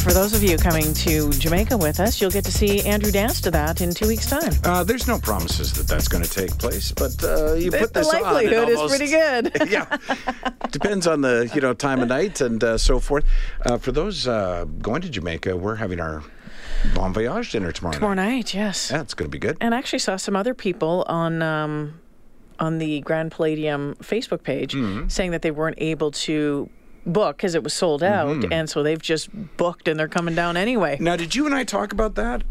[0.00, 3.10] And for those of you coming to Jamaica with us, you'll get to see Andrew
[3.12, 4.52] dance to that in two weeks' time.
[4.64, 8.00] Uh, there's no promises that that's going to take place, but uh, you put the
[8.00, 8.20] this on.
[8.20, 9.52] it likelihood is almost- pretty good.
[9.70, 9.96] yeah,
[10.70, 13.24] depends on the you know time of night and uh, so forth.
[13.66, 16.22] Uh, for those uh, going to Jamaica, we're having our
[16.94, 17.94] bon voyage dinner tomorrow.
[17.94, 18.30] Tomorrow night.
[18.30, 18.90] night, yes.
[18.90, 19.58] Yeah, it's going to be good.
[19.60, 22.00] And I actually saw some other people on um,
[22.58, 25.08] on the Grand Palladium Facebook page Mm-hmm.
[25.08, 26.70] saying that they weren't able to
[27.12, 28.52] book because it was sold out, Mm-hmm.
[28.52, 30.96] and so they've just booked and they're coming down anyway.
[31.00, 32.42] Now, did you and I talk about that?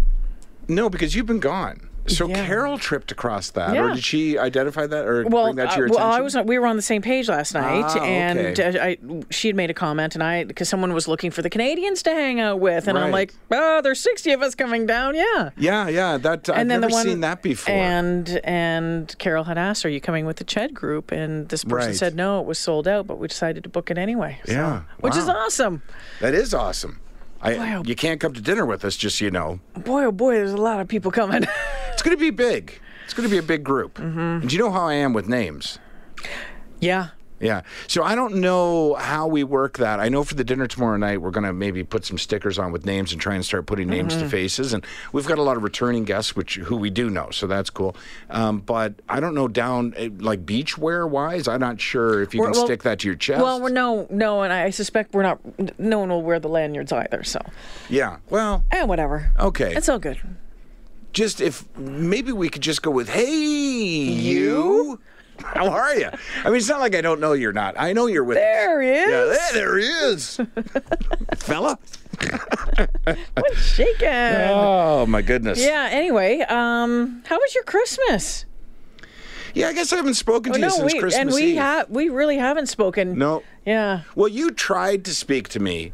[0.67, 1.88] No, because you've been gone.
[2.07, 2.45] So Yeah.
[2.45, 5.87] Carol tripped across that, or did she identify that, or Well, bring that to your
[5.87, 6.19] uh, well, attention?
[6.19, 6.47] I was.
[6.47, 8.79] We were on the same page last night, Ah, and okay.
[8.79, 8.97] uh, I,
[9.29, 12.11] she had made a comment, and I because someone was looking for the Canadians to
[12.11, 15.51] hang out with, and I'm like, oh, there's 60 of us coming down, yeah.
[15.57, 16.17] Yeah, yeah.
[16.17, 17.75] That I've then never the one, seen that before.
[17.75, 21.89] And and Carol had asked, "Are you coming with the CHED group?" And this person
[21.89, 21.95] Right.
[21.95, 24.81] said, "No, it was sold out, but we decided to book it anyway." So- Yeah,
[25.01, 25.83] which is awesome.
[26.21, 26.99] that is awesome.
[27.41, 27.83] I, Wow.
[27.85, 29.61] You can't come to dinner with us, just so you know.
[29.77, 31.45] Boy, oh boy, there's a lot of people coming.
[31.99, 32.79] It's going to be big.
[33.03, 33.95] It's going to be a big group.
[33.95, 34.47] Mm-hmm.
[34.47, 35.79] Do you know how I am with names?
[36.79, 37.09] yeah.
[37.41, 37.61] Yeah.
[37.87, 39.99] So I don't know how we work that.
[40.01, 42.71] I know for the dinner tomorrow night, we're going to maybe put some stickers on
[42.71, 44.23] with names and try and start putting names Mm-hmm.
[44.23, 44.71] to faces.
[44.73, 47.69] And we've got a lot of returning guests, which who we do know, so that's
[47.69, 47.95] cool.
[48.29, 51.47] Um, but I don't know down eh, like beachwear wise.
[51.49, 53.41] I'm not sure if you We're- can well- stick that to your chest.
[53.41, 55.39] Well, we're no, no, and I suspect we're not.
[55.79, 57.23] No one will wear the lanyards either.
[57.25, 57.39] So,
[57.89, 58.17] yeah.
[58.29, 59.31] Well, eh, whatever.
[59.39, 59.73] okay.
[59.75, 60.19] It's all good.
[61.13, 64.99] Just if maybe we could just go with hey you.
[65.41, 66.09] How are you?
[66.43, 67.75] I mean, it's not like I don't know you're not.
[67.79, 68.35] I know you're with.
[68.37, 69.09] There he is.
[69.09, 70.39] Yeah, there, there he is,
[71.37, 71.79] fella.
[73.35, 74.07] What's shaking?
[74.09, 75.63] Oh my goodness.
[75.63, 75.87] Yeah.
[75.91, 78.45] Anyway, um, how was your Christmas?
[79.53, 81.51] Yeah, I guess I haven't spoken to Oh, you no, since we Christmas and we
[81.53, 81.57] Eve.
[81.57, 83.17] have we really haven't spoken.
[83.17, 83.41] no.
[83.65, 84.01] Yeah.
[84.15, 85.93] Well, you tried to speak to me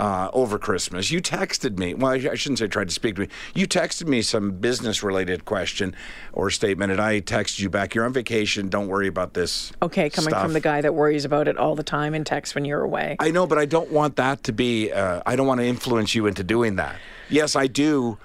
[0.00, 1.10] uh, over Christmas.
[1.10, 1.92] You texted me.
[1.92, 3.28] Well, I shouldn't say tried to speak to me.
[3.54, 5.94] You texted me some business-related question
[6.32, 7.94] or statement, and I texted you back.
[7.94, 8.68] You're on vacation.
[8.68, 9.72] Don't worry about this.
[9.82, 12.54] Okay, coming stuff." from the guy that worries about it all the time and texts
[12.54, 13.16] when you're away.
[13.20, 14.90] I know, but I don't want that to be.
[14.90, 16.96] Uh, I don't want to influence you into doing that.
[17.28, 18.16] Yes, I do.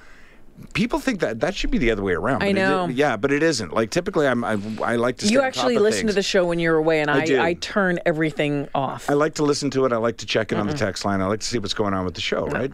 [0.74, 2.42] People think that that should be the other way around.
[2.42, 2.88] I but it know.
[2.88, 3.74] yeah, but it isn't.
[3.74, 4.44] Like typically, I'm.
[4.44, 5.28] I, I like to.
[5.28, 7.42] You actually listen to the show when you're away, and I, do.
[7.42, 9.10] I, turn everything off.
[9.10, 9.92] I like to listen to it.
[9.92, 11.22] I like to check in on the text line.
[11.22, 12.48] I like to see what's going on with the show.
[12.48, 12.72] Right.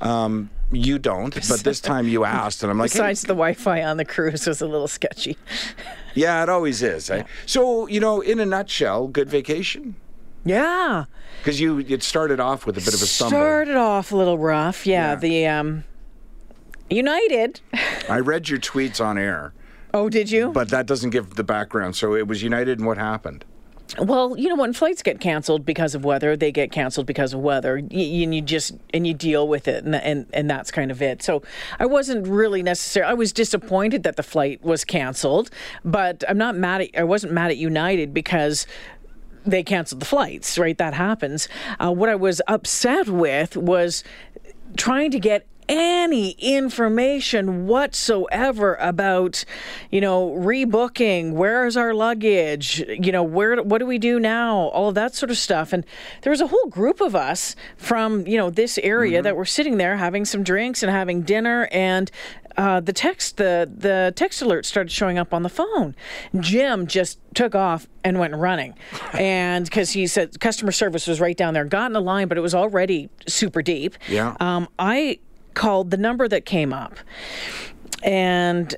[0.00, 3.82] Um, you don't, but this time you asked, and I'm like, hey, Besides, the Wi-Fi
[3.84, 5.36] on the cruise was a little sketchy.
[6.14, 7.10] yeah, it always is.
[7.10, 7.24] eh?
[7.46, 9.96] So you know, in a nutshell, good vacation
[10.44, 11.04] Yeah,
[11.40, 13.30] because you it started off with a bit of a stumble.
[13.30, 14.86] started off a little rough.
[14.86, 15.14] Yeah, Yeah.
[15.16, 15.84] the um,
[16.92, 17.60] United.
[18.08, 19.52] I read your tweets on air,
[19.94, 20.50] Oh, did you?
[20.52, 21.96] but that doesn't give the background.
[21.96, 23.44] So it was United, and what happened?
[23.98, 27.40] Well, you know, when flights get canceled because of weather, they get canceled because of
[27.40, 31.02] weather, and you just and you deal with it, and and and that's kind of
[31.02, 31.22] it.
[31.22, 31.42] So
[31.78, 33.10] I wasn't really necessarily.
[33.10, 35.50] I was disappointed that the flight was canceled,
[35.84, 36.88] but I'm not mad at.
[36.96, 38.66] I wasn't mad at United because
[39.44, 40.56] they canceled the flights.
[40.58, 41.48] Right, that happens.
[41.78, 44.04] Uh, what I was upset with was
[44.78, 49.44] trying to get any information whatsoever about
[49.90, 54.88] you know rebooking where's our luggage you know where what do we do now all
[54.88, 55.72] of that sort of stuff.
[55.72, 55.84] And
[56.22, 59.78] there was a whole group of us from you know this area that were sitting
[59.78, 61.68] there having some drinks and having dinner.
[61.70, 62.10] And
[62.56, 65.94] uh, the text the the text alert started showing up on the phone.
[66.40, 68.74] Jim just took off and went running.
[69.14, 72.38] And because he said customer service was right down there got in the line but
[72.38, 73.94] it was already super deep.
[74.08, 74.36] Yeah.
[74.40, 75.18] um, I
[75.54, 76.96] called the number that came up,
[78.02, 78.74] and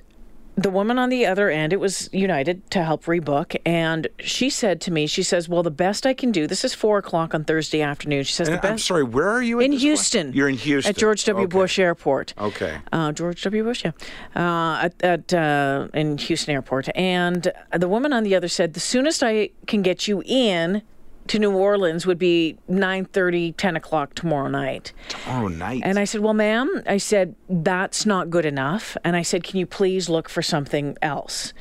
[0.56, 4.80] the woman on the other end, it was United to help rebook, and she said
[4.82, 6.46] to me, she says, "Well, the best I can do.
[6.46, 9.42] This is four o'clock on Thursday afternoon." She says, "The And I'm sorry, where are
[9.42, 9.58] you?
[9.58, 9.72] in?
[9.72, 10.32] Houston.
[10.32, 10.90] You're in Houston.
[10.90, 11.46] At George W.
[11.46, 11.56] Okay.
[11.58, 12.34] Bush Airport.
[12.38, 12.78] Okay.
[12.92, 13.64] Uh, George W.
[13.64, 13.92] Bush, yeah.
[14.36, 16.88] Uh, at at uh, in Houston Airport.
[16.94, 20.82] And the woman on the other said, the soonest I can get you in
[21.28, 24.92] to New Orleans would be 9.30, 10 o'clock tomorrow night.
[25.26, 25.82] Oh, night.
[25.84, 28.96] And I said, Well, ma'am, I said, that's not good enough.
[29.04, 31.52] And I said, Can you please look for something else?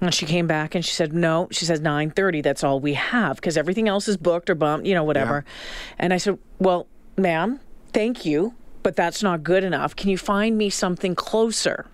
[0.00, 1.48] And she came back and she said, No.
[1.50, 4.94] She says, 9.30, that's all we have because everything else is booked or bumped, you
[4.94, 5.44] know, whatever.
[5.98, 6.86] And I said, Well,
[7.18, 7.60] ma'am,
[7.92, 9.94] thank you, but that's not good enough.
[9.94, 11.86] Can you find me something closer?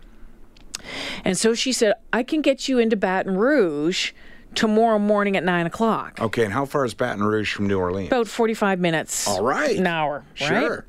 [1.24, 4.12] And so she said, I can get you into Baton Rouge
[4.56, 6.18] tomorrow morning at nine o'clock.
[6.20, 8.08] Okay, and how far is Baton Rouge from New Orleans?
[8.08, 9.28] About 45 minutes.
[9.28, 9.76] All right.
[9.76, 10.48] An hour, right?
[10.48, 10.84] Sure.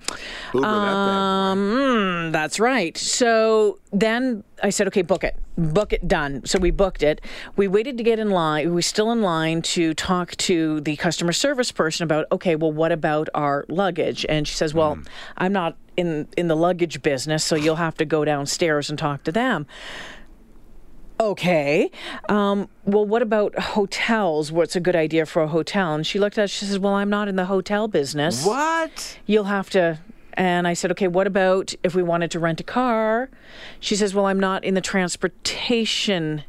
[0.54, 1.62] Uber that bad boy.
[1.62, 2.98] Mm, that's right.
[2.98, 5.36] So then I said, okay, book it.
[5.58, 6.46] Book it done.
[6.46, 7.22] So we booked it.
[7.56, 8.66] We waited to get in line.
[8.68, 12.72] We were still in line to talk to the customer service person about, okay, well,
[12.72, 14.25] what about our luggage?
[14.30, 15.08] And she says, well, Mm.
[15.38, 19.24] I'm not in, in the luggage business, so you'll have to go downstairs and talk
[19.24, 19.66] to them.
[21.19, 21.90] Okay.
[22.30, 24.52] Um, well, what about hotels?
[24.52, 25.96] What's a good idea for a hotel?
[25.96, 26.50] And she looked at it.
[26.50, 29.18] She says, Well, I'm not in the hotel business What?
[29.25, 30.00] you'll have to
[30.38, 33.30] and I said, okay, what about if we wanted to rent a car?
[33.80, 36.44] She says, well, I'm not in the transportation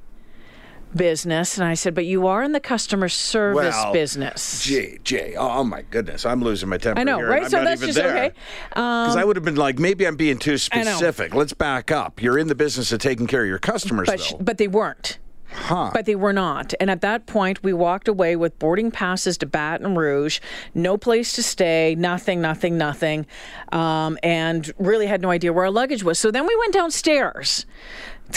[0.94, 1.58] business.
[1.58, 4.64] And I said, but you are in the customer service Well, business.
[4.64, 7.44] Jay, Jay, oh my goodness, I'm losing my temper I know, here, right?
[7.44, 8.08] I'm So that's just there.
[8.16, 8.26] okay.
[8.74, 11.34] Um, Because I would have been like, maybe I'm being too specific.
[11.34, 12.22] Let's back up.
[12.22, 15.18] You're in the business of taking care of your customers, but, sh- but they weren't.
[15.52, 15.90] Huh?
[15.92, 16.74] But they were not.
[16.80, 20.40] And at that point, we walked away with boarding passes to Baton Rouge,
[20.74, 23.26] no place to stay, nothing, nothing, nothing,
[23.72, 26.18] um, and really had no idea where our luggage was.
[26.18, 27.66] So then we went downstairs.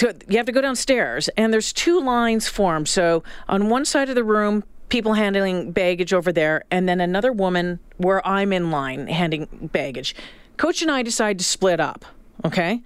[0.01, 2.87] You have to go downstairs, and there's two lines formed.
[2.87, 7.31] So on one side of the room, people handling baggage over there, and then another
[7.31, 10.15] woman where I'm in line handing baggage.
[10.57, 12.05] Coach and I decide to split up.
[12.45, 12.81] Okay,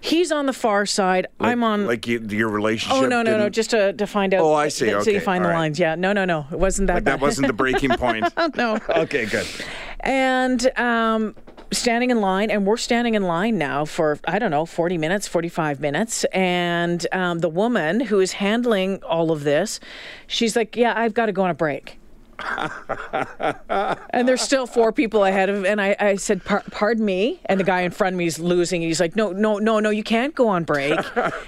[0.00, 1.26] he's on the far side.
[1.40, 3.02] I'm on like you, your relationship.
[3.02, 3.48] Oh no no no!
[3.48, 4.40] Just to, to find out.
[4.42, 4.90] Oh, I see.
[4.90, 5.60] So Okay, you find all the right.
[5.60, 5.78] lines.
[5.78, 5.94] Yeah.
[5.94, 6.46] No no no.
[6.52, 6.94] It wasn't that.
[6.94, 8.32] like that wasn't the breaking point.
[8.36, 8.78] Oh, no.
[8.88, 9.46] okay, good.
[10.00, 11.34] And um,
[11.72, 15.26] standing in line, and we're standing in line now for I don't know, forty minutes,
[15.28, 19.80] forty-five minutes, and um, the woman who is handling all of this,
[20.26, 21.98] she's like, "Yeah, I've got to go on a break."
[24.10, 27.40] And there's still four people ahead of and I, I said pardon me.
[27.46, 28.82] And the guy in front of me is losing.
[28.82, 30.98] He's like no no no no you can't go on break.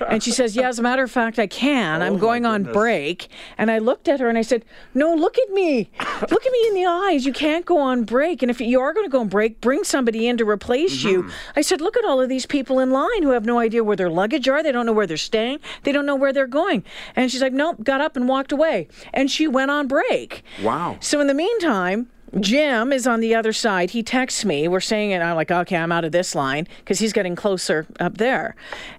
[0.08, 2.02] And she says yeah as a matter of fact i can.
[2.02, 3.29] I'm oh, going on break.
[3.58, 4.64] And i looked at her and i said
[4.94, 5.91] no look at me.
[6.31, 7.26] Look at me in the eyes.
[7.26, 8.43] You can't go on break.
[8.43, 11.23] And if you are going to go on break bring somebody in to replace you.
[11.23, 11.31] Mm-hmm.
[11.56, 13.96] I said look at all of these people in line who have no idea where
[13.96, 14.62] their luggage are.
[14.62, 15.61] They don't know where they're staying.
[15.82, 16.85] They don't know where they're going.
[17.17, 18.88] And she's like nope got up and walked away.
[19.12, 20.43] And she went on break.
[20.62, 20.83] Wow.
[21.00, 22.08] So in the meantime,
[22.40, 23.90] Jim is on the other side.
[23.90, 24.66] He texts me.
[24.66, 25.20] We're saying it.
[25.20, 28.56] I'm like, okay, I'm out of this line because he's getting closer up there.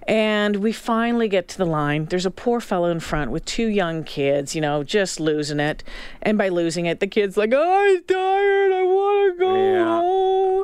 [0.07, 2.05] And we finally get to the line.
[2.05, 5.83] There's a poor fellow in front with two young kids, you know, just losing it.
[6.21, 8.71] And by losing it, the kid's like, oh, I'm tired.
[8.71, 9.85] I want to go Yeah.
[9.99, 10.63] home.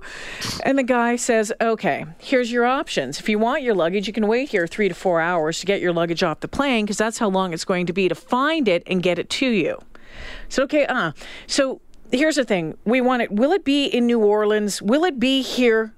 [0.63, 3.19] And the guy says, okay, here's your options.
[3.19, 5.81] If you want your luggage, you can wait here three to four hours to get
[5.81, 8.69] your luggage off the plane because that's how long it's going to be to find
[8.69, 9.81] it and get it to you.
[10.49, 11.11] So okay, uh.
[11.47, 11.81] So
[12.11, 13.31] here's the thing: we want it.
[13.31, 14.81] Will it be in New Orleans?
[14.81, 15.93] Will it be here?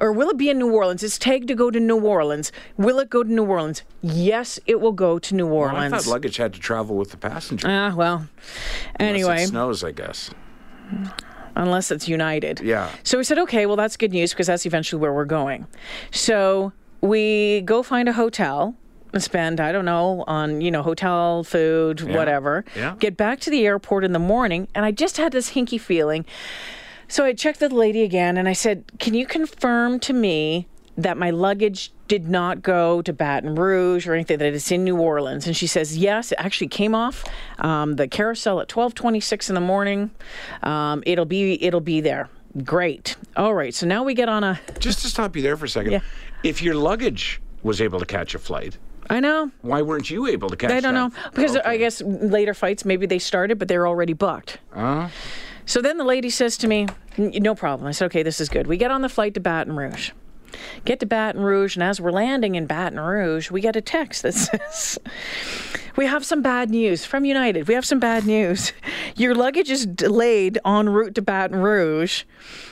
[0.00, 1.02] Or will it be in New Orleans?
[1.02, 2.52] It's tagged to go to New Orleans.
[2.76, 3.82] Will it go to New Orleans?
[4.00, 6.04] Yes, it will go to New Well, I Orleans.
[6.04, 7.66] thought luggage had to travel with the passenger.
[7.68, 8.28] Ah, well.
[9.00, 10.30] Anyway, Unless it snows, I guess.
[11.56, 12.60] unless it's United.
[12.60, 12.90] Yeah.
[13.02, 15.66] So we said, okay, well, that's good news because that's eventually where we're going.
[16.12, 18.76] So we go find a hotel
[19.18, 22.64] spend, I don't know, on, you know, hotel, food, whatever.
[22.76, 22.94] Yeah.
[22.98, 24.68] Get back to the airport in the morning.
[24.74, 26.24] And I just had this hinky feeling.
[27.08, 30.66] So I checked with the lady again and I said, can you confirm to me
[30.98, 34.98] that my luggage did not go to Baton Rouge or anything, that it's in New
[34.98, 35.46] Orleans?
[35.46, 37.24] And she says, yes, it actually came off
[37.60, 40.10] um, the carousel at 1226 in the morning.
[40.62, 42.28] Um, it'll be, it'll be there.
[42.64, 43.16] Great.
[43.36, 43.74] All right.
[43.74, 45.92] So now we get on a, Just to stop you there for a second.
[45.92, 46.00] Yeah.
[46.42, 48.76] If your luggage was able to catch a flight,
[49.10, 49.50] I know.
[49.62, 51.34] why weren't you able to catch I don't know that?
[51.34, 54.58] because I guess later fights maybe they started, but they were already booked.
[54.74, 55.08] Uh,
[55.64, 56.86] So then the lady says to me,
[57.18, 59.76] "No problem." I said, "Okay, this is good." We get on the flight to Baton
[59.76, 60.12] Rouge.
[60.86, 64.22] Get to Baton Rouge, and as we're landing in Baton Rouge, we get a text
[64.22, 64.98] that says,
[65.98, 67.66] "We have some bad news from United.
[67.68, 68.72] We have some bad news.
[69.16, 72.22] Your luggage is delayed en route to Baton Rouge,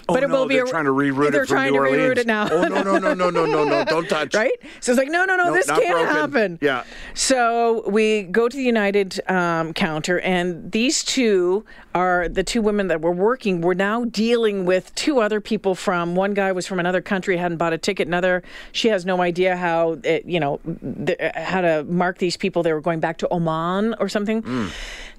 [0.07, 1.73] but oh, it no, will be they're a- trying to reroute They're it from trying
[1.73, 2.15] New to Orleans.
[2.15, 2.49] reroute it now.
[2.51, 3.85] Oh no no no no no no no!
[3.85, 4.33] Don't touch.
[4.43, 4.53] right?
[4.81, 6.07] So it's like, no, no, no, No, this can't broken.
[6.07, 6.59] happen.
[6.63, 6.85] Yeah.
[7.15, 11.65] So we go to the United um, counter, and these two
[11.95, 13.61] are the two women that were working.
[13.61, 16.15] Were now dealing with two other people from.
[16.15, 18.07] One guy was from another country, hadn't bought a ticket.
[18.07, 18.43] Another,
[18.73, 22.63] she has no idea how it, you know, the, how to mark these people.
[22.63, 24.43] They were going back to Oman or something.
[24.43, 24.71] Mm.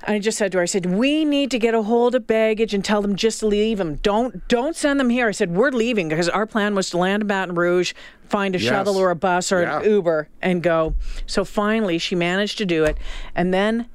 [0.06, 2.74] I just said to her, I said, we need to get a hold of baggage
[2.74, 3.96] and tell them just to leave them.
[3.96, 5.28] Don't don't send them here.
[5.28, 7.94] I said, we're leaving because our plan was to land in Baton Rouge,
[8.30, 8.70] find a Yes.
[8.70, 9.80] shuttle or a bus or Yeah.
[9.80, 10.94] an Uber and go.
[11.26, 12.98] So finally she managed to do it.
[13.36, 13.88] And then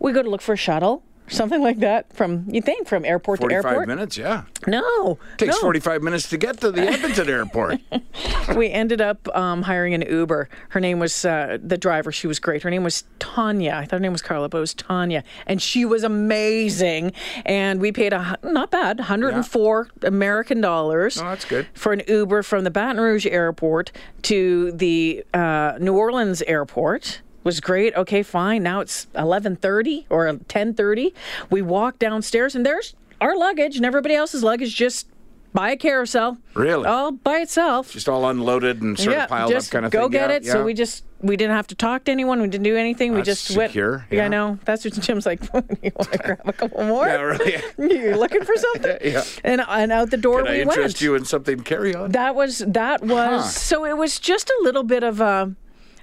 [0.00, 1.02] we go to look for a shuttle.
[1.28, 3.88] Something like that from you think from airport to airport 45 airport.
[3.88, 4.44] minutes, yeah.
[4.66, 5.60] No, it Takes no.
[5.60, 7.80] 45 minutes to get to the Edmonton airport.
[8.56, 10.48] we ended up um, hiring an Uber.
[10.70, 12.12] Her name was uh, the driver.
[12.12, 12.62] She was great.
[12.62, 13.72] Her name was Tanya.
[13.74, 17.12] I thought her name was Carla, but it was Tanya, and she was amazing.
[17.44, 21.18] And we paid a not bad, 104 American dollars.
[21.18, 21.66] Oh, that's good.
[21.74, 27.22] For an Uber from the Baton Rouge airport to the uh, New Orleans airport.
[27.44, 27.94] Was great.
[27.94, 28.62] Okay, fine.
[28.62, 31.12] Now it's 11:30 or 10:30.
[31.50, 35.06] We walk downstairs and there's our luggage and everybody else's luggage just
[35.52, 36.38] by a carousel.
[36.54, 36.84] Really?
[36.86, 40.00] All by itself Just all unloaded and sort of piled just up kind of go
[40.02, 40.10] thing.
[40.10, 40.44] Go get Yeah, it.
[40.46, 42.40] So we just we didn't have to talk to anyone.
[42.42, 43.12] We didn't do anything.
[43.12, 43.70] we That's just went.
[43.70, 44.24] secure, Yeah, yeah.
[44.24, 44.58] I know.
[44.64, 45.42] That's what Jim's like.
[45.82, 47.06] you want to grab a couple more?
[47.06, 47.62] Yeah, really.
[47.78, 48.96] You're looking for something.
[49.04, 49.22] Yeah.
[49.44, 51.00] And and out the door Can I we interest went.
[51.02, 52.10] you in something carry on?
[52.12, 53.48] That was that was Huh.
[53.48, 55.54] so it was just a little bit of a.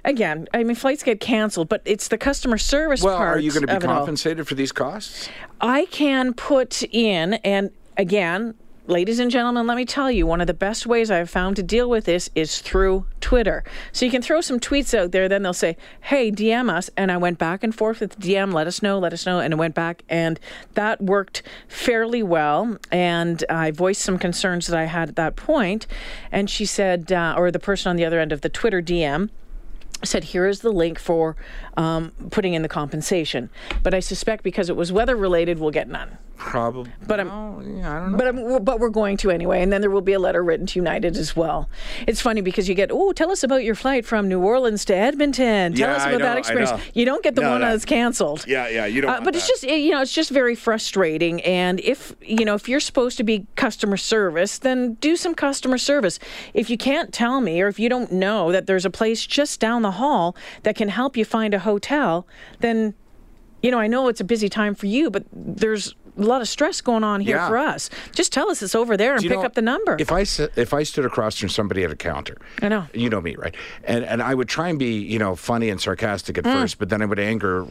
[0.04, 3.36] Again, I mean, flights get canceled, but it's the customer service well, part.
[3.36, 5.28] are you going to be it compensated for these costs?
[5.60, 8.54] I can put in, and again,
[8.86, 11.62] ladies and gentlemen, let me tell you, one of the best ways I've found to
[11.62, 13.62] deal with this is through Twitter.
[13.92, 16.90] So you can throw some tweets out there, then they'll say, hey, DM us.
[16.96, 19.38] And I went back and forth with DM, let us know, let us know.
[19.38, 20.40] And I went back, and
[20.74, 22.76] that worked fairly well.
[22.90, 25.86] And I voiced some concerns that I had at that point.
[26.32, 29.30] And she said, uh, or the person on the other end of the Twitter DM,
[30.04, 31.36] said, here is the link for
[31.76, 33.50] um, putting in the compensation.
[33.82, 36.18] But I suspect because it was weather related, we'll get none.
[36.44, 36.90] Probably.
[37.06, 37.28] But I'm-
[37.78, 38.18] yeah, I don't know.
[38.18, 40.66] But I'm, but we're going to anyway, and then there will be a letter written
[40.66, 41.70] to United as well.
[42.06, 44.94] It's funny because you get, oh, tell us about your flight from New Orleans to
[44.94, 45.72] Edmonton.
[45.74, 46.72] Tell Yeah, us about know, that experience.
[46.94, 47.70] You don't get the No, one no.
[47.70, 48.44] that's canceled.
[48.48, 49.10] yeah, yeah, you don't.
[49.10, 52.68] Uh, but it's just you know it's just very frustrating and if you know if
[52.68, 56.18] you're supposed to be customer service then do some customer service
[56.54, 59.60] if you can't tell me or if you don't know that there's a place just
[59.60, 60.34] down the hall
[60.64, 62.26] that can help you find a hotel
[62.60, 62.94] then
[63.62, 66.48] you know I know it's a busy time for you but there's a lot of
[66.48, 67.48] stress going on here Yeah.
[67.48, 70.12] for us just tell us it's over there and pick know, up the number If
[70.12, 70.20] I
[70.56, 72.86] if I stood across from somebody at a counter, I know.
[72.92, 73.54] you know me, right?
[73.84, 76.46] And and I would try and be you know funny and sarcastic Mm.
[76.46, 77.66] at first, but then I would anger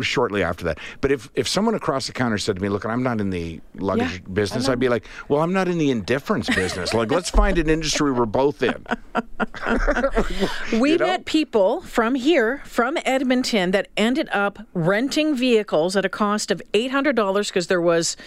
[0.00, 0.78] shortly after that.
[1.00, 3.60] But if if someone across the counter said to me, "Look, I'm not in the
[3.74, 6.94] luggage Yeah, business," I'd be like, "Well, I'm not in the indifference business.
[6.94, 8.84] Like, let's find an industry we're both in."
[10.80, 11.06] We You know?
[11.06, 16.62] met people from here, from Edmonton, that ended up renting vehicles at a cost of
[16.74, 18.18] eight hundred dollars because there was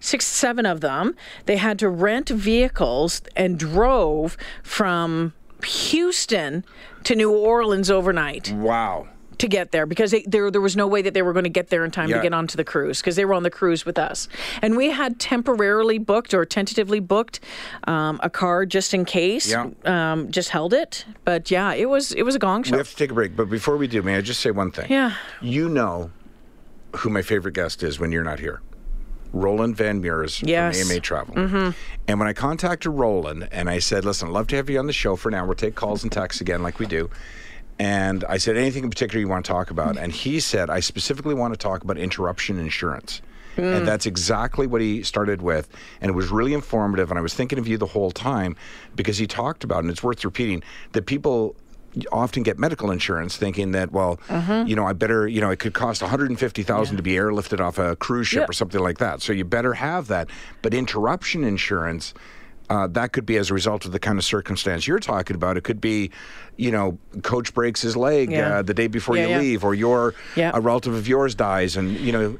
[0.00, 1.14] six, seven of them.
[1.44, 6.64] They had to rent vehicles and drove from Houston
[7.04, 9.08] to New Orleans overnight Wow.
[9.36, 11.50] to get there because they, there there was no way that they were going to
[11.50, 13.84] get there in time to get onto the cruise because they were on the cruise
[13.84, 14.26] with us,
[14.62, 17.40] and we had temporarily booked or tentatively booked
[17.84, 19.50] um, a car just in case.
[19.50, 19.68] Yeah.
[19.84, 22.72] Um, just held it, but yeah, it was it was a gong show.
[22.72, 24.70] We have to take a break, but before we do, may I just say one
[24.70, 24.86] thing?
[24.90, 25.12] Yeah.
[25.42, 26.10] You know
[26.96, 28.62] who my favorite guest is when you're not here.
[29.32, 30.80] Roland Van Meurs Yes.
[30.80, 31.34] from AMA Travel.
[31.34, 31.70] Mm-hmm.
[32.06, 34.86] And when I contacted Roland and I said, listen, I'd love to have you on
[34.86, 35.44] the show for now.
[35.44, 37.10] We'll take calls and texts again like we do.
[37.78, 39.96] And I said, anything in particular you want to talk about?
[39.96, 43.22] And he said, I specifically want to talk about interruption insurance.
[43.56, 45.68] And that's exactly what he started with.
[46.00, 47.10] And it was really informative.
[47.10, 48.54] And I was thinking of you the whole time
[48.94, 51.56] because he talked about, and it's worth repeating, that people
[52.12, 54.66] often get medical insurance thinking that, well, mm-hmm.
[54.68, 57.96] you know, I better, you know, it could cost 150,000 to be airlifted off a
[57.96, 58.50] cruise ship Yep.
[58.50, 59.22] or something like that.
[59.22, 60.28] So you better have that.
[60.62, 62.14] But interruption insurance,
[62.70, 65.56] uh, that could be as a result of the kind of circumstance you're talking about.
[65.56, 66.10] It could be,
[66.56, 68.58] you know, coach breaks his leg Yeah.
[68.58, 69.38] uh, the day before Yeah, you yeah.
[69.38, 70.50] leave, or your Yeah.
[70.54, 72.36] a relative of yours dies, and you know,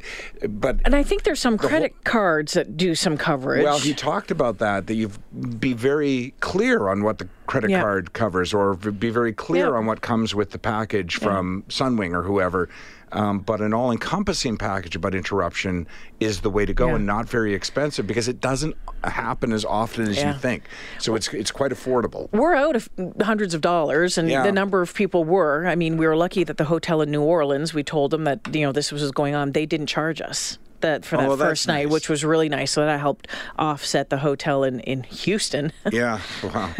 [0.49, 3.64] but And I think there's some credit cards that do some coverage.
[3.64, 4.87] well, he talked about that.
[4.87, 5.11] That you
[5.58, 10.02] be very clear on what the credit card covers, or be very clear on what
[10.02, 12.68] comes with the package from Sunwing or whoever.
[13.12, 15.87] Um, but an all-encompassing package about interruption
[16.21, 16.97] is the way to go, Yeah.
[16.97, 20.35] and not very expensive because it doesn't happen as often as Yeah.
[20.35, 20.65] you think.
[20.99, 22.29] So it's it's quite affordable.
[22.33, 22.88] we're out of
[23.23, 24.43] hundreds of dollars, and Yeah.
[24.43, 25.67] the number of people were.
[25.67, 27.73] I mean, we were lucky that the hotel in New Orleans.
[27.73, 29.53] We told them that you know this was going on.
[29.53, 31.93] They didn't charge us that for Oh, that that's first night, nice.
[31.93, 32.71] which was really nice.
[32.73, 33.27] So that helped
[33.59, 35.73] offset the hotel in in Houston.
[35.93, 36.21] Yeah.
[36.43, 36.71] Wow.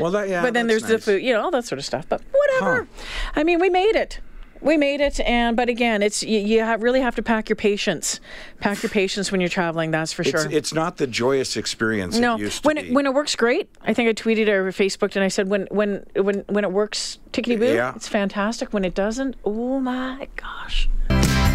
[0.00, 0.42] Well, that yeah.
[0.42, 2.06] but then there's the food, you know, all that sort of stuff.
[2.08, 2.88] But whatever.
[3.36, 4.20] I mean, we made it.
[4.64, 7.56] We made it, and but again, it's you, you have, really have to pack your
[7.56, 8.18] patience.
[8.60, 9.90] Pack your patience when you're traveling.
[9.90, 10.50] That's for sure.
[10.50, 12.82] it's not the joyous experience no, it used to when be.
[12.88, 15.66] it, when it works great, I think I tweeted or Facebooked and I said when
[15.70, 17.92] when when when it works tickety boo, Yeah.
[17.94, 18.72] it's fantastic.
[18.72, 20.88] When it doesn't, oh my gosh.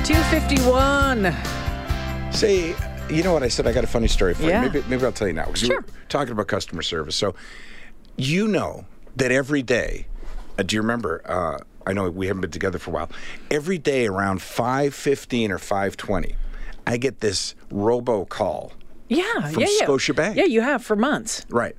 [0.06, 1.34] Two fifty one.
[2.32, 2.76] Say,
[3.10, 3.66] you know what I said?
[3.66, 4.64] I got a funny story for Yeah.
[4.66, 4.72] you.
[4.72, 5.46] Maybe, maybe I'll tell you now.
[5.46, 5.82] 'cause you Sure.
[5.82, 7.16] were talking about customer service.
[7.16, 7.34] So,
[8.18, 8.86] you know
[9.16, 10.06] that every day,
[10.60, 11.22] uh, do you remember?
[11.26, 11.58] Uh,
[11.90, 13.10] I know we haven't been together for a while.
[13.50, 16.36] Every day around 5.15 or 5.20,
[16.86, 18.74] I get this robo call.
[19.08, 19.88] Yeah, From yeah, yeah.
[19.88, 20.36] Scotiabank.
[20.36, 21.46] Yeah, you have for months.
[21.50, 21.76] Right.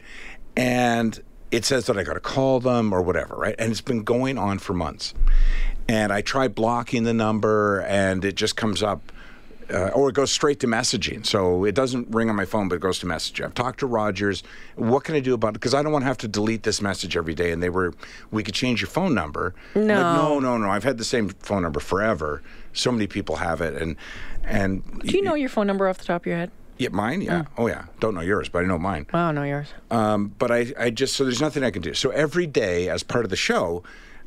[0.57, 3.55] And it says that I got to call them or whatever, right?
[3.59, 5.15] And it's been going on for months.
[5.89, 9.13] And I try blocking the number and it just comes up.
[9.73, 11.25] Uh, or it goes straight to messaging.
[11.25, 13.45] So it doesn't ring on my phone, but it goes to messaging.
[13.45, 14.43] I've talked to Rogers.
[14.77, 15.53] What can I do about it?
[15.55, 17.53] Because I don't want to have to delete this message every day.
[17.53, 17.95] And they were,
[18.31, 19.55] we could change your phone number.
[19.75, 19.83] No.
[19.83, 20.71] Like, no, no, no.
[20.71, 22.43] I've had the same phone number forever.
[22.73, 23.81] So many people have it.
[23.81, 23.97] And,
[24.43, 26.51] and Do you know your phone number off the top of your head?
[26.79, 27.21] yeah, mine?
[27.21, 27.45] Yeah.
[27.59, 27.85] Oh, yeah.
[28.01, 29.07] Don't know yours, but I know mine.
[29.13, 29.69] Oh, I know yours.
[29.91, 31.93] Um, but I, I just so there's nothing I can do.
[31.93, 33.83] So every day, as part of the show,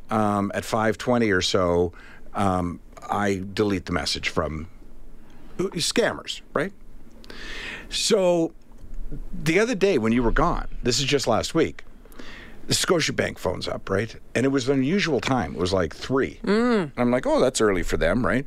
[0.08, 1.92] um, at 5:20 or so,
[2.34, 2.78] um,
[3.10, 4.68] I delete the message from
[5.58, 6.72] scammers, right?
[7.88, 8.52] So
[9.32, 11.84] the other day when you were gone, this is just last week.
[12.66, 14.16] The Scotiabank phones up, right?
[14.34, 15.54] And it was an unusual time.
[15.54, 16.40] It was like three.
[16.44, 16.92] Mm.
[16.96, 18.46] I'm like, oh, that's early for them, right?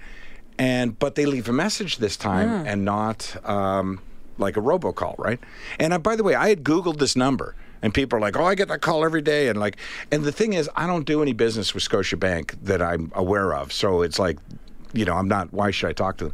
[0.57, 4.01] And but they leave a message this time and not um,
[4.39, 5.39] like a robocall, right?
[5.79, 8.43] And uh, by the way, I had Googled this number, and people are like, "Oh,
[8.45, 9.77] I get that call every day," and like,
[10.11, 13.71] and the thing is, I don't do any business with Scotiabank that I'm aware of,
[13.71, 14.39] so it's like,
[14.93, 15.53] you know, I'm not.
[15.53, 16.33] Why should I talk to them?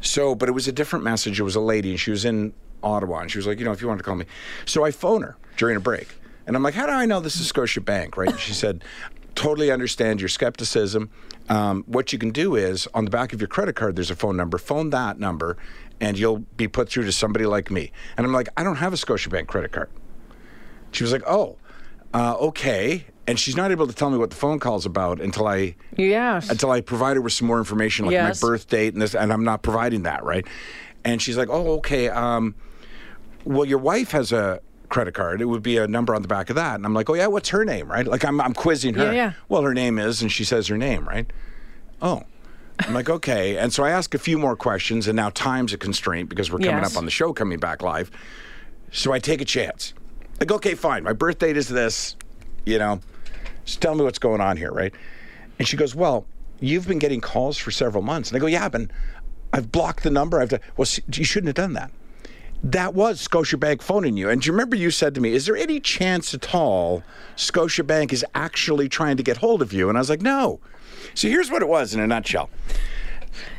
[0.00, 1.40] So, but it was a different message.
[1.40, 3.72] It was a lady, and she was in Ottawa, and she was like, you know,
[3.72, 4.26] if you wanted to call me.
[4.64, 6.08] So I phone her during a break,
[6.46, 8.30] and I'm like, how do I know this is Scotiabank, right?
[8.30, 8.84] And she said,
[9.34, 11.10] totally understand your skepticism.
[11.48, 14.16] Um, what you can do is on the back of your credit card, there's a
[14.16, 14.58] phone number.
[14.58, 15.56] Phone that number,
[16.00, 17.92] and you'll be put through to somebody like me.
[18.16, 19.90] And I'm like, I don't have a Scotiabank credit card.
[20.92, 21.58] She was like, oh,
[22.14, 23.06] uh, okay.
[23.26, 26.50] And she's not able to tell me what the phone call's about until I Yes.
[26.50, 28.42] until I provide her with some more information, like Yes.
[28.42, 30.44] my birth date and this, and I'm not providing that, right?
[31.04, 32.08] And she's like, "Oh, okay.
[32.08, 32.54] Um,
[33.44, 35.40] well, your wife has a credit card.
[35.40, 37.28] It would be a number on the back of that." And I'm like, "Oh yeah,
[37.28, 38.06] what's her name?" Right?
[38.06, 39.04] Like I'm I'm quizzing her.
[39.06, 39.32] Yeah, yeah.
[39.48, 41.30] Well, her name is, and she says her name, right?
[42.02, 42.24] Oh.
[42.80, 43.58] I'm like, okay.
[43.58, 46.60] And so I ask a few more questions, and now time's a constraint because we're
[46.60, 46.92] coming Yes.
[46.94, 48.10] up on the show coming back live.
[48.90, 49.92] So I take a chance.
[50.40, 51.04] Like, okay, fine.
[51.04, 52.16] My birth date is this,
[52.64, 53.00] you know,
[53.64, 54.92] just tell me what's going on here, right?
[55.58, 56.26] And she goes, well,
[56.60, 58.30] you've been getting calls for several months.
[58.30, 58.82] And I go, yeah, but
[59.52, 60.40] I've blocked the number.
[60.40, 61.90] I've done, well, you shouldn't have done that.
[62.62, 64.28] That was Scotiabank phoning you.
[64.28, 67.02] And do you remember you said to me, is there any chance at all
[67.36, 69.88] Scotiabank is actually trying to get hold of you?
[69.88, 70.60] And I was like, no.
[71.14, 72.50] So here's what it was in a nutshell.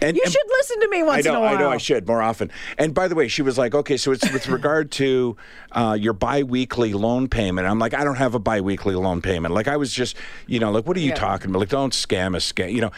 [0.01, 1.55] And, you and- should listen to me once I know, in a while.
[1.57, 2.51] I know, I should more often.
[2.77, 5.37] And by the way, she was like, "Okay, so it's with regard to
[5.71, 9.67] uh, your biweekly loan payment." I'm like, "I don't have a biweekly loan payment." Like
[9.67, 10.15] I was just,
[10.47, 11.15] you know, like, "What are you Yeah.
[11.15, 12.71] talking about?" Like, don't scam us, scam.
[12.73, 12.91] You know,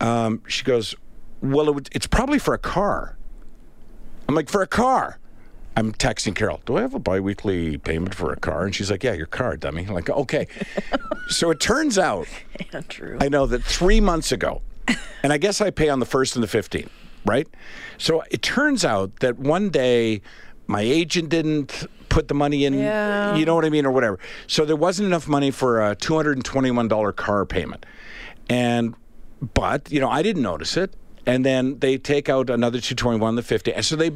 [0.00, 0.94] um, she goes,
[1.42, 3.16] "Well, it would, it's probably for a car."
[4.28, 5.18] I'm like, "For a car."
[5.76, 8.64] I'm texting Carol, do I have a biweekly payment for a car?
[8.64, 9.84] And she's like, yeah, your car, dummy.
[9.86, 10.48] I'm like, okay.
[11.28, 12.26] so it turns out
[12.72, 13.16] Andrew.
[13.20, 14.62] I know that three months ago,
[15.22, 16.88] and I guess I pay on the first and the 15th,
[17.24, 17.46] right?
[17.98, 20.22] So it turns out that one day
[20.66, 23.36] my agent didn't put the money in, Yeah.
[23.36, 24.18] you know what I mean, or whatever.
[24.46, 27.86] So there wasn't enough money for a $221 car payment.
[28.48, 28.94] And,
[29.54, 30.94] but, you know, I didn't notice it.
[31.26, 33.74] And then they take out another 221 the 50.
[33.74, 34.10] And so they,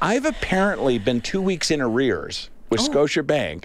[0.00, 2.88] I've apparently been two weeks in arrears with oh.
[2.88, 3.64] Scotiabank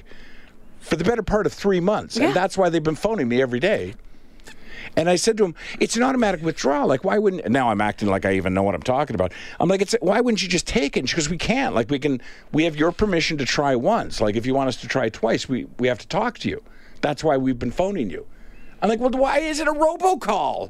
[0.79, 2.17] for the better part of three months.
[2.17, 2.27] Yeah.
[2.27, 3.93] And that's why they've been phoning me every day.
[4.95, 6.87] And I said to him, "It's an automatic withdrawal.
[6.87, 9.31] Like, why wouldn't?" Now I'm acting like I even know what I'm talking about.
[9.59, 11.75] I'm like, "It's why wouldn't you just take it?" She Because we can't.
[11.75, 12.21] Like, we can.
[12.51, 14.21] We have your permission to try once.
[14.21, 16.61] Like, if you want us to try twice, we we have to talk to you.
[17.01, 18.25] That's why we've been phoning you.
[18.81, 20.69] I'm like, "Well, why is it a robocall?"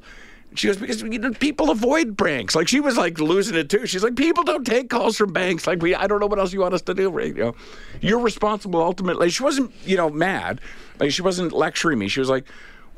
[0.56, 3.86] She goes, "Because you know, people avoid banks." Like, she was like losing it too.
[3.86, 5.68] She's like, "People don't take calls from banks.
[5.68, 5.94] Like, we.
[5.94, 7.10] I don't know what else you want us to do.
[7.10, 7.36] right?
[7.36, 7.56] You know,
[8.02, 10.60] you're responsible ultimately." She wasn't, you know, mad.
[11.00, 12.08] Like, she wasn't lecturing me.
[12.08, 12.46] She was like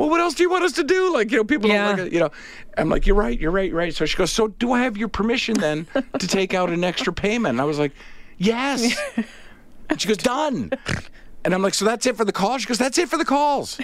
[0.01, 1.13] well, what else do you want us to do?
[1.13, 1.89] Like, you know, people Yeah.
[1.89, 2.31] don't like it, you know.
[2.75, 3.93] I'm like, you're right, you're right, you're right.
[3.93, 5.85] So she goes, so do I have your permission then
[6.17, 7.51] to take out an extra payment?
[7.51, 7.91] And I was like,
[8.39, 8.97] yes.
[9.89, 10.71] And she goes, done.
[11.45, 12.61] And I'm like, so that's it for the calls?
[12.63, 13.77] She goes, that's it for the calls.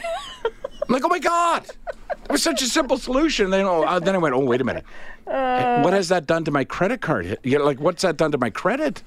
[0.45, 1.65] I'm like, oh my God.
[2.09, 3.51] It was such a simple solution.
[3.51, 4.85] Then, oh, uh, then I went, oh, wait a minute.
[5.25, 7.37] what has that done to my credit card?
[7.43, 9.03] You know, like, what's that done to my credit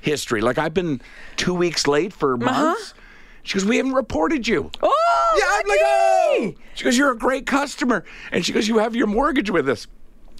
[0.00, 0.40] history?
[0.40, 1.00] Like, I've been
[1.36, 2.94] two weeks late for months.
[3.42, 4.70] She goes, we haven't reported you.
[4.82, 6.54] oh, Yeah, I'm like, oh.
[6.74, 8.04] She goes, you're a great customer.
[8.32, 9.86] And she goes, you have your mortgage with us.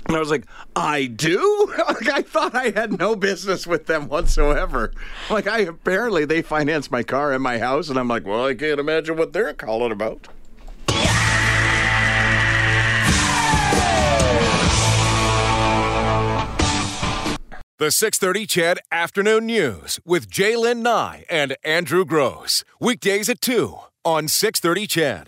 [0.07, 1.73] And I was like, I do?
[1.79, 4.93] like, I thought I had no business with them whatsoever.
[5.31, 7.89] Like, I apparently they finance my car and my house.
[7.91, 10.29] And I'm like, well, I can't imagine what they're calling about.
[17.81, 22.65] The 630 CHED Afternoon News with J'lyn Nye and Andrew Grose.
[22.81, 25.27] Weekdays at 2 on 630 CHED.